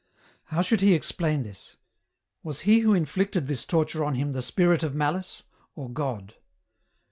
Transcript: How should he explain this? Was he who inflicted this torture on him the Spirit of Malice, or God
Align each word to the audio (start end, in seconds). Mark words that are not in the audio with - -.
How 0.45 0.63
should 0.63 0.81
he 0.81 0.95
explain 0.95 1.43
this? 1.43 1.75
Was 2.41 2.61
he 2.61 2.79
who 2.79 2.95
inflicted 2.95 3.45
this 3.45 3.65
torture 3.65 4.03
on 4.03 4.15
him 4.15 4.31
the 4.31 4.41
Spirit 4.41 4.81
of 4.81 4.95
Malice, 4.95 5.43
or 5.75 5.91
God 5.91 6.33